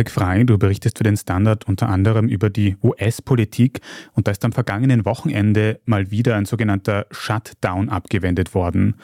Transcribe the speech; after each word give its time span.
Tarek 0.00 0.10
Frey, 0.10 0.46
du 0.46 0.56
berichtest 0.56 0.96
für 0.96 1.04
den 1.04 1.18
Standard 1.18 1.68
unter 1.68 1.90
anderem 1.90 2.26
über 2.26 2.48
die 2.48 2.74
US-Politik 2.82 3.80
und 4.14 4.26
da 4.26 4.30
ist 4.30 4.42
am 4.46 4.52
vergangenen 4.52 5.04
Wochenende 5.04 5.78
mal 5.84 6.10
wieder 6.10 6.36
ein 6.36 6.46
sogenannter 6.46 7.04
Shutdown 7.10 7.90
abgewendet 7.90 8.54
worden. 8.54 8.94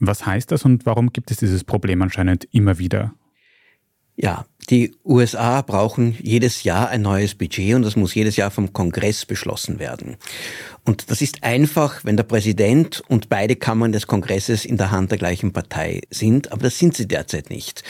Was 0.00 0.26
heißt 0.26 0.50
das 0.50 0.64
und 0.64 0.86
warum 0.86 1.12
gibt 1.12 1.30
es 1.30 1.36
dieses 1.36 1.62
Problem 1.62 2.02
anscheinend 2.02 2.48
immer 2.50 2.80
wieder? 2.80 3.12
Ja, 4.22 4.44
die 4.68 4.94
USA 5.04 5.62
brauchen 5.62 6.16
jedes 6.20 6.62
Jahr 6.62 6.90
ein 6.90 7.02
neues 7.02 7.34
Budget 7.34 7.74
und 7.74 7.82
das 7.82 7.96
muss 7.96 8.14
jedes 8.14 8.36
Jahr 8.36 8.50
vom 8.50 8.72
Kongress 8.72 9.24
beschlossen 9.24 9.78
werden. 9.78 10.16
Und 10.84 11.10
das 11.10 11.22
ist 11.22 11.42
einfach, 11.42 12.04
wenn 12.04 12.16
der 12.16 12.24
Präsident 12.24 13.02
und 13.08 13.30
beide 13.30 13.56
Kammern 13.56 13.92
des 13.92 14.06
Kongresses 14.06 14.64
in 14.64 14.76
der 14.76 14.90
Hand 14.90 15.10
der 15.10 15.18
gleichen 15.18 15.52
Partei 15.52 16.02
sind, 16.10 16.52
aber 16.52 16.62
das 16.64 16.78
sind 16.78 16.96
sie 16.96 17.08
derzeit 17.08 17.50
nicht. 17.50 17.82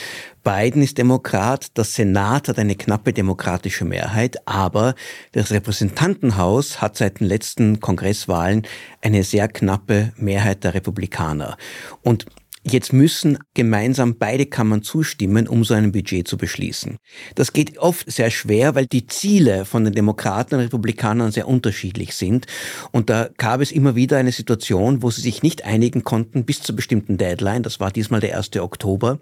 Biden 0.43 0.81
ist 0.81 0.97
Demokrat, 0.97 1.77
der 1.77 1.83
Senat 1.83 2.47
hat 2.47 2.57
eine 2.57 2.75
knappe 2.75 3.13
demokratische 3.13 3.85
Mehrheit, 3.85 4.47
aber 4.47 4.95
das 5.33 5.51
Repräsentantenhaus 5.51 6.81
hat 6.81 6.97
seit 6.97 7.19
den 7.19 7.27
letzten 7.27 7.79
Kongresswahlen 7.79 8.65
eine 9.01 9.23
sehr 9.23 9.47
knappe 9.49 10.13
Mehrheit 10.15 10.63
der 10.63 10.73
Republikaner. 10.73 11.57
Und 12.01 12.25
Jetzt 12.63 12.93
müssen 12.93 13.39
gemeinsam 13.55 14.19
beide 14.19 14.45
Kammern 14.45 14.83
zustimmen, 14.83 15.47
um 15.47 15.63
so 15.63 15.73
ein 15.73 15.91
Budget 15.91 16.27
zu 16.27 16.37
beschließen. 16.37 16.97
Das 17.33 17.53
geht 17.53 17.79
oft 17.79 18.09
sehr 18.11 18.29
schwer, 18.29 18.75
weil 18.75 18.85
die 18.85 19.07
Ziele 19.07 19.65
von 19.65 19.83
den 19.83 19.93
Demokraten 19.93 20.53
und 20.55 20.61
Republikanern 20.61 21.31
sehr 21.31 21.47
unterschiedlich 21.47 22.13
sind. 22.13 22.45
Und 22.91 23.09
da 23.09 23.29
gab 23.37 23.61
es 23.61 23.71
immer 23.71 23.95
wieder 23.95 24.17
eine 24.17 24.31
Situation, 24.31 25.01
wo 25.01 25.09
sie 25.09 25.21
sich 25.21 25.41
nicht 25.41 25.65
einigen 25.65 26.03
konnten 26.03 26.45
bis 26.45 26.61
zur 26.61 26.75
bestimmten 26.75 27.17
Deadline. 27.17 27.63
Das 27.63 27.79
war 27.79 27.89
diesmal 27.89 28.19
der 28.19 28.37
1. 28.37 28.55
Oktober. 28.57 29.17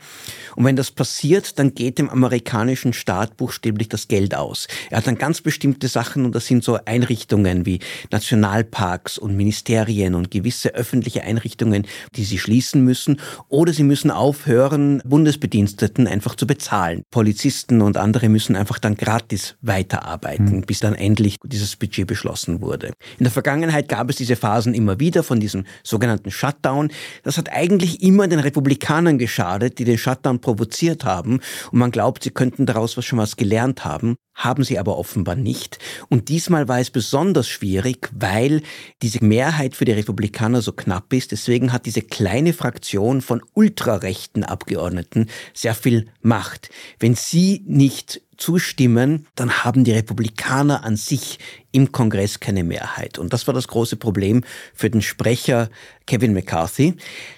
Und 0.58 0.66
wenn 0.66 0.76
das 0.76 0.92
passiert, 0.92 1.60
dann 1.60 1.74
geht 1.74 1.98
dem 1.98 2.10
amerikanischen 2.10 2.92
Staat 2.92 3.38
buchstäblich 3.38 3.88
das 3.88 4.10
Geld 4.10 4.36
aus. 4.36 4.68
Er 4.90 4.98
hat 4.98 5.08
dann 5.08 5.18
ganz 5.18 5.40
bestimmte 5.40 5.88
Sachen 5.88 6.26
und 6.26 6.36
das 6.36 6.46
sind 6.46 6.66
so 6.66 6.78
Einrichtungen 6.84 7.66
wie 7.66 7.80
Nationalparks 8.12 9.18
und 9.18 9.38
Ministerien 9.38 10.14
und 10.14 10.30
gewisse 10.30 10.76
öffentliche 10.76 11.24
Einrichtungen, 11.24 11.88
die 12.18 12.26
sie 12.26 12.38
schließen 12.38 12.84
müssen 12.84 13.18
oder 13.48 13.74
sie 13.74 13.84
müssen 13.84 14.12
aufhören, 14.12 15.02
Bundesbediensteten 15.06 16.08
einfach 16.08 16.36
zu 16.36 16.48
bezahlen. 16.48 17.04
Polizisten 17.12 17.82
und 17.82 17.98
andere 17.98 18.30
müssen 18.30 18.56
einfach 18.56 18.80
dann 18.80 18.96
gratis 18.96 19.56
weiterarbeiten, 19.62 20.58
mhm. 20.58 20.62
bis 20.62 20.80
dann 20.80 20.96
endlich 20.96 21.38
dieses 21.44 21.76
Budget 21.76 22.08
beschlossen 22.08 22.62
wurde. 22.62 22.94
In 23.18 23.24
der 23.24 23.32
Vergangenheit 23.32 23.90
gab 23.90 24.10
es 24.10 24.18
diese 24.18 24.36
Phasen 24.36 24.74
immer 24.74 25.00
wieder 25.00 25.24
von 25.24 25.40
diesem 25.40 25.66
sogenannten 25.84 26.32
Shutdown. 26.32 26.90
Das 27.24 27.38
hat 27.38 27.52
eigentlich 27.52 28.02
immer 28.02 28.28
den 28.28 28.40
Republikanern 28.40 29.18
geschadet, 29.18 29.80
die 29.80 29.86
den 29.86 29.98
Shutdown 29.98 30.40
provoziert 30.40 31.06
haben. 31.06 31.40
Und 31.72 31.80
man 31.80 31.92
glaubt, 31.92 32.24
sie 32.24 32.32
könnten 32.32 32.66
daraus 32.66 32.98
was 32.98 33.06
schon 33.06 33.20
was 33.20 33.36
gelernt 33.36 33.86
haben 33.86 34.16
haben 34.40 34.64
sie 34.64 34.80
aber 34.80 34.98
offenbar 34.98 35.36
nicht. 35.36 35.80
Und 36.08 36.30
diesmal 36.30 36.68
war 36.68 36.80
es 36.80 36.90
besonders 36.90 37.48
schwierig, 37.48 38.10
weil 38.14 38.62
diese 39.02 39.24
Mehrheit 39.24 39.76
für 39.76 39.86
die 39.86 39.92
Republikaner 39.92 40.62
so 40.62 40.72
knapp 40.72 41.12
ist. 41.14 41.32
Deswegen 41.32 41.74
hat 41.74 41.86
diese 41.86 42.02
kleine 42.02 42.54
Fraktion 42.54 43.19
von 43.22 43.42
ultrarechten 43.54 44.44
Abgeordneten 44.44 45.28
sehr 45.54 45.76
viel 45.76 46.08
Macht. 46.22 46.70
Wenn 47.00 47.16
sie 47.16 47.64
nicht 47.66 48.22
zustimmen, 48.38 49.28
dann 49.36 49.64
haben 49.64 49.84
die 49.84 49.92
Republikaner 49.92 50.84
an 50.84 50.96
sich 50.96 51.40
im 51.72 51.92
Kongress 51.92 52.40
keine 52.40 52.64
Mehrheit. 52.64 53.20
Und 53.20 53.34
das 53.34 53.48
war 53.48 53.54
das 53.54 53.68
große 53.68 53.98
Problem 53.98 54.44
für 54.74 54.90
den 54.90 55.02
Sprecher 55.02 55.70
Kevin 56.08 56.34
McCarthy. 56.34 56.96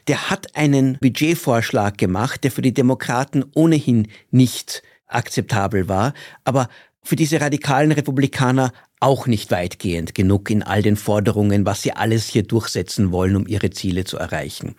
Der 0.08 0.30
hat 0.30 0.56
einen 0.56 0.98
Budgetvorschlag 1.00 1.98
gemacht, 1.98 2.44
der 2.44 2.52
für 2.52 2.62
die 2.62 2.74
Demokraten 2.74 3.44
ohnehin 3.56 4.08
nicht 4.30 4.84
akzeptabel 5.08 5.90
war, 5.90 6.14
aber 6.44 6.70
für 7.04 7.16
diese 7.16 7.42
radikalen 7.42 7.92
Republikaner 7.92 8.72
auch 9.02 9.26
nicht 9.26 9.50
weitgehend 9.50 10.14
genug 10.14 10.50
in 10.52 10.62
all 10.62 10.84
den 10.84 10.96
Forderungen, 10.96 11.66
was 11.66 11.82
sie 11.82 11.92
alles 11.92 12.28
hier 12.28 12.44
durchsetzen 12.44 13.12
wollen, 13.12 13.36
um 13.36 13.48
ihre 13.48 13.72
Ziele 13.72 14.04
zu 14.04 14.18
erreichen. 14.18 14.76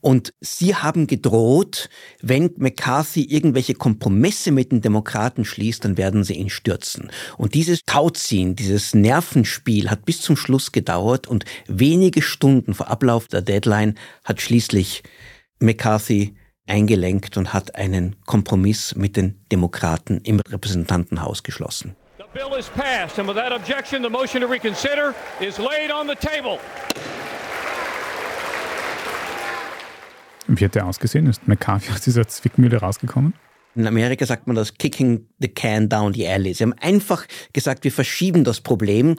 Und 0.00 0.32
sie 0.40 0.76
haben 0.76 1.08
gedroht, 1.08 1.90
wenn 2.22 2.52
McCarthy 2.56 3.24
irgendwelche 3.24 3.74
Kompromisse 3.74 4.52
mit 4.52 4.70
den 4.70 4.80
Demokraten 4.80 5.44
schließt, 5.44 5.84
dann 5.84 5.98
werden 5.98 6.22
sie 6.22 6.34
ihn 6.34 6.48
stürzen. 6.48 7.10
Und 7.36 7.54
dieses 7.54 7.80
Tauziehen, 7.84 8.54
dieses 8.54 8.94
Nervenspiel 8.94 9.90
hat 9.90 10.04
bis 10.06 10.20
zum 10.20 10.36
Schluss 10.36 10.70
gedauert 10.70 11.26
und 11.26 11.44
wenige 11.66 12.22
Stunden 12.22 12.72
vor 12.72 12.88
Ablauf 12.88 13.26
der 13.26 13.42
Deadline 13.42 13.96
hat 14.24 14.40
schließlich 14.40 15.02
McCarthy 15.58 16.36
eingelenkt 16.68 17.36
und 17.36 17.52
hat 17.52 17.74
einen 17.74 18.14
Kompromiss 18.26 18.94
mit 18.94 19.16
den 19.16 19.40
Demokraten 19.50 20.20
im 20.22 20.38
Repräsentantenhaus 20.38 21.42
geschlossen. 21.42 21.96
Bill 22.32 22.54
is 22.54 22.68
passed 22.68 23.18
and 23.18 23.26
without 23.26 23.52
objection 23.52 24.02
the 24.02 24.10
motion 24.10 24.40
to 24.42 24.46
reconsider 24.46 25.16
is 25.40 25.58
laid 25.58 25.90
on 25.90 26.06
the 26.06 26.14
table. 26.14 26.60
Wie 30.46 30.64
hat 30.64 30.74
der 30.76 30.86
ausgesehen? 30.86 31.26
Ist 31.26 31.48
McCarthy 31.48 31.92
aus 31.92 32.02
dieser 32.02 32.28
Zwickmühle 32.28 32.78
rausgekommen? 32.78 33.34
In 33.76 33.86
Amerika 33.86 34.26
sagt 34.26 34.48
man 34.48 34.56
das 34.56 34.74
Kicking 34.74 35.26
the 35.38 35.46
Can 35.46 35.88
Down 35.88 36.12
the 36.12 36.26
Alley. 36.26 36.52
Sie 36.54 36.64
haben 36.64 36.74
einfach 36.80 37.26
gesagt, 37.52 37.84
wir 37.84 37.92
verschieben 37.92 38.42
das 38.42 38.60
Problem 38.60 39.16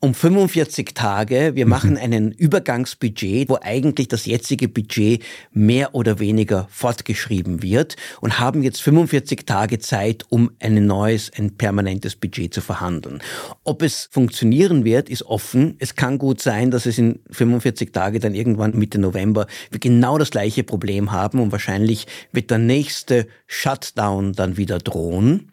um 0.00 0.14
45 0.14 0.94
Tage. 0.94 1.54
Wir 1.54 1.66
mhm. 1.66 1.70
machen 1.70 1.96
einen 1.98 2.32
Übergangsbudget, 2.32 3.50
wo 3.50 3.58
eigentlich 3.60 4.08
das 4.08 4.24
jetzige 4.24 4.68
Budget 4.68 5.22
mehr 5.52 5.94
oder 5.94 6.18
weniger 6.18 6.66
fortgeschrieben 6.70 7.62
wird 7.62 7.96
und 8.22 8.40
haben 8.40 8.62
jetzt 8.62 8.80
45 8.80 9.44
Tage 9.44 9.78
Zeit, 9.80 10.24
um 10.30 10.50
ein 10.60 10.86
neues, 10.86 11.30
ein 11.36 11.58
permanentes 11.58 12.16
Budget 12.16 12.54
zu 12.54 12.62
verhandeln. 12.62 13.20
Ob 13.64 13.82
es 13.82 14.08
funktionieren 14.10 14.86
wird, 14.86 15.10
ist 15.10 15.24
offen. 15.24 15.76
Es 15.78 15.94
kann 15.94 16.16
gut 16.16 16.40
sein, 16.40 16.70
dass 16.70 16.86
es 16.86 16.96
in 16.96 17.20
45 17.30 17.92
Tage 17.92 18.18
dann 18.18 18.34
irgendwann 18.34 18.78
Mitte 18.78 18.98
November 18.98 19.46
wir 19.70 19.78
genau 19.78 20.16
das 20.16 20.30
gleiche 20.30 20.64
Problem 20.64 21.12
haben 21.12 21.38
und 21.38 21.52
wahrscheinlich 21.52 22.06
wird 22.32 22.50
der 22.50 22.58
nächste 22.58 23.26
Shut 23.46 23.89
Shutdown 23.90 24.32
dann 24.32 24.56
wieder 24.56 24.78
drohen. 24.78 25.52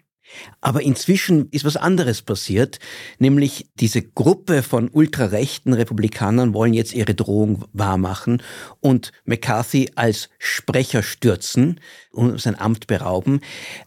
Aber 0.62 0.82
inzwischen 0.82 1.50
ist 1.52 1.66
was 1.66 1.78
anderes 1.78 2.22
passiert, 2.22 2.80
nämlich 3.20 3.68
diese 3.80 4.02
Gruppe 4.02 4.64
von 4.64 4.90
ultrarechten 4.90 5.74
Republikanern 5.74 6.54
wollen 6.54 6.74
jetzt 6.74 6.94
ihre 6.94 7.16
Drohung 7.16 7.66
wahrmachen 7.74 8.42
und 8.80 9.12
McCarthy 9.26 9.92
als 9.96 10.30
Sprecher 10.40 11.04
stürzen 11.04 11.80
und 12.12 12.42
sein 12.42 12.60
Amt 12.60 12.88
berauben, 12.88 13.42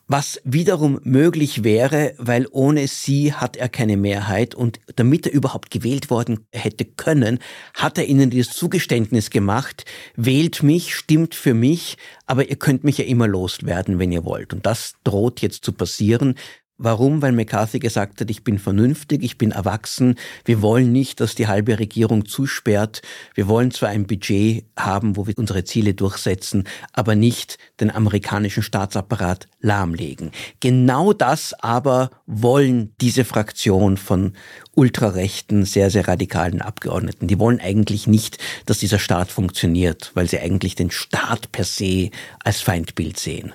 was 0.07 0.41
wiederum 0.45 1.01
möglich 1.03 1.65
wäre, 1.65 2.15
weil 2.17 2.47
ohne 2.51 2.87
sie 2.87 3.33
hat 3.33 3.57
er 3.57 3.69
keine 3.69 3.97
Mehrheit 3.97 4.55
und 4.55 4.79
damit 4.97 5.27
er 5.27 5.33
überhaupt 5.33 5.71
gewählt 5.71 6.11
worden 6.11 6.47
hätte 6.53 6.85
können, 6.85 7.41
hat 7.75 7.99
er 7.99 8.07
ihnen 8.07 8.31
dieses 8.31 8.53
Zugeständnis 8.53 9.31
gemacht, 9.31 9.85
wählt 10.15 10.63
mich, 10.63 10.95
stimmt 10.95 11.35
für 11.35 11.55
mich, 11.55 11.97
aber 12.27 12.49
ihr 12.49 12.57
könnt 12.57 12.85
mich 12.85 12.99
ja 12.99 13.05
immer 13.05 13.27
loswerden, 13.27 13.99
wenn 13.99 14.13
ihr 14.13 14.25
wollt. 14.25 14.53
Und 14.53 14.65
das 14.65 14.95
droht 15.03 15.41
jetzt 15.41 15.65
zu 15.65 15.73
passieren 15.73 16.30
machen, 16.35 16.41
Warum? 16.83 17.21
Weil 17.21 17.33
McCarthy 17.33 17.79
gesagt 17.79 18.23
hat, 18.23 18.31
ich 18.31 18.43
bin 18.43 18.59
vernünftig, 18.59 19.23
ich 19.23 19.37
bin 19.37 19.51
erwachsen, 19.51 20.15
wir 20.47 20.63
wollen 20.63 20.93
nicht, 20.93 21.21
dass 21.21 21.35
die 21.35 21.47
halbe 21.47 21.79
Regierung 21.79 22.25
zusperrt, 22.25 23.03
wir 23.35 23.49
wollen 23.49 23.71
zwar 23.71 23.91
ein 23.91 24.07
Budget 24.07 24.65
haben, 24.79 25.15
wo 25.19 25.27
wir 25.27 25.37
unsere 25.37 25.65
Ziele 25.65 25.93
durchsetzen, 25.93 26.65
aber 26.95 27.17
nicht 27.17 27.59
den 27.81 27.91
amerikanischen 27.91 28.63
Staatsapparat 28.63 29.47
lahmlegen. 29.61 30.31
Genau 30.61 31.13
das 31.13 31.53
aber 31.53 32.09
wollen 32.27 32.95
diese 32.99 33.27
Fraktion 33.27 33.99
von 33.99 34.33
ultrarechten, 34.75 35.67
sehr, 35.67 35.91
sehr 35.91 36.09
radikalen 36.09 36.63
Abgeordneten. 36.63 37.27
Die 37.27 37.39
wollen 37.39 37.61
eigentlich 37.61 38.07
nicht, 38.07 38.39
dass 38.65 38.79
dieser 38.79 38.99
Staat 38.99 39.31
funktioniert, 39.31 40.13
weil 40.15 40.29
sie 40.29 40.39
eigentlich 40.39 40.77
den 40.77 40.91
Staat 40.91 41.53
per 41.53 41.65
se 41.65 42.09
als 42.43 42.63
Feindbild 42.63 43.19
sehen. 43.19 43.53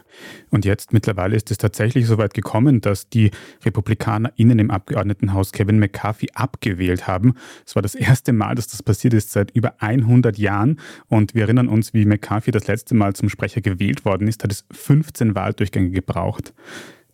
Und 0.52 0.66
jetzt 0.66 0.94
mittlerweile 0.94 1.36
ist 1.36 1.52
es 1.52 1.58
tatsächlich 1.58 2.06
so 2.06 2.18
weit 2.18 2.34
gekommen, 2.34 2.82
dass 2.82 3.10
die 3.16 3.32
Republikaner 3.64 4.32
innen 4.36 4.60
im 4.60 4.70
Abgeordnetenhaus 4.70 5.52
Kevin 5.52 5.80
McCarthy 5.80 6.28
abgewählt 6.34 7.08
haben. 7.08 7.36
Es 7.66 7.76
war 7.76 7.82
das 7.82 7.96
erste 7.96 8.34
Mal, 8.34 8.56
dass 8.56 8.68
das 8.68 8.84
passiert 8.84 9.14
ist 9.14 9.32
seit 9.32 9.52
über 9.52 9.82
100 9.82 10.38
Jahren. 10.38 10.80
Und 11.08 11.34
wir 11.34 11.44
erinnern 11.44 11.70
uns, 11.70 11.94
wie 11.94 12.06
McCarthy 12.06 12.52
das 12.52 12.68
letzte 12.68 12.94
Mal 12.94 13.14
zum 13.14 13.30
Sprecher 13.30 13.62
gewählt 13.62 14.06
worden 14.06 14.28
ist, 14.28 14.44
hat 14.44 14.52
es 14.52 14.66
15 14.72 15.34
Wahldurchgänge 15.34 15.92
gebraucht. 15.92 16.54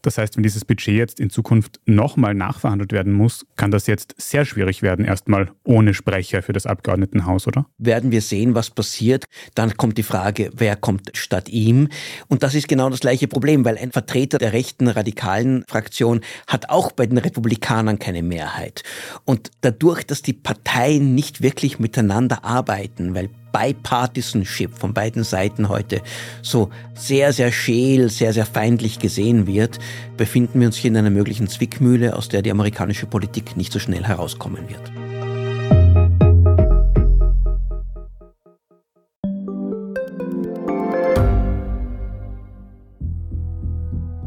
Das 0.02 0.18
heißt, 0.18 0.36
wenn 0.36 0.44
dieses 0.44 0.66
Budget 0.66 0.96
jetzt 0.96 1.20
in 1.20 1.30
Zukunft 1.30 1.80
nochmal 1.86 2.34
nachverhandelt 2.34 2.92
werden 2.92 3.14
muss, 3.14 3.46
kann 3.56 3.72
das 3.72 3.88
jetzt 3.88 4.16
sehr 4.18 4.46
schwierig 4.46 4.82
werden, 4.82 5.06
erstmal 5.06 5.52
ohne 5.64 5.94
Sprecher 5.94 6.42
für 6.42 6.54
das 6.54 6.66
Abgeordnetenhaus, 6.66 7.48
oder? 7.48 7.66
Werden 7.78 8.12
wir 8.12 8.22
sehen, 8.22 8.56
was 8.56 8.70
passiert. 8.70 9.26
Dann 9.56 9.78
kommt 9.78 9.98
die 9.98 10.04
Frage, 10.04 10.52
wer 10.56 10.76
kommt 10.76 11.12
statt 11.14 11.50
ihm? 11.50 11.90
Und 12.28 12.44
das 12.44 12.56
ist 12.56 12.68
genau 12.68 12.90
das 12.90 13.02
gleiche 13.02 13.28
Problem, 13.28 13.66
weil 13.66 13.78
ein 13.78 13.92
Vertreter 13.92 14.38
der 14.38 14.54
rechten 14.54 14.88
radikalen 14.88 15.64
Fraktion 15.68 16.22
hat 16.48 16.70
auch 16.70 16.92
bei 16.92 17.06
den 17.06 17.18
Republikanern 17.18 18.00
keine 18.00 18.24
Mehrheit. 18.24 18.84
Und 19.26 19.52
dadurch, 19.62 20.04
dass 20.04 20.22
die 20.22 20.34
Parteien 20.34 21.14
nicht 21.16 21.42
wirklich 21.42 21.80
miteinander 21.80 22.44
arbeiten, 22.44 23.14
weil 23.14 23.30
Bipartisanship 23.52 24.78
von 24.78 24.94
beiden 24.94 25.24
Seiten 25.24 25.70
heute 25.70 26.02
so 26.42 26.70
sehr, 26.94 27.34
sehr 27.34 27.52
scheel, 27.52 28.10
sehr, 28.10 28.34
sehr 28.34 28.46
feindlich 28.46 29.00
gesehen 29.00 29.48
wird, 29.48 29.80
befinden 30.18 30.60
wir 30.60 30.68
uns 30.68 30.78
hier 30.78 30.92
in 30.92 30.98
einer 30.98 31.10
möglichen 31.10 31.48
Zwickmühle, 31.48 32.16
aus 32.16 32.30
der 32.30 32.42
die 32.42 32.52
amerikanische 32.52 33.06
Politik 33.06 33.58
nicht 33.58 33.72
so 33.74 33.80
schnell 33.80 34.04
herauskommen 34.04 34.70
wird. 34.70 34.92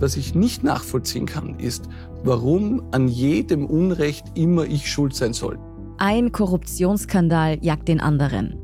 Was 0.04 0.16
ich 0.16 0.34
nicht 0.34 0.62
nachvollziehen 0.62 1.24
kann, 1.24 1.58
ist, 1.58 1.88
warum 2.24 2.82
an 2.90 3.08
jedem 3.08 3.64
Unrecht 3.64 4.26
immer 4.34 4.64
ich 4.64 4.92
schuld 4.92 5.14
sein 5.14 5.32
soll. 5.32 5.58
Ein 5.96 6.30
Korruptionsskandal 6.30 7.56
jagt 7.62 7.88
den 7.88 8.00
anderen. 8.00 8.63